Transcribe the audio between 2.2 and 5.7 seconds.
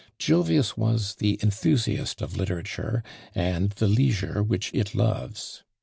of literature, and the leisure which it loves.